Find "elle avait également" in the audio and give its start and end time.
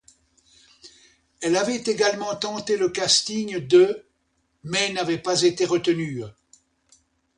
1.41-2.35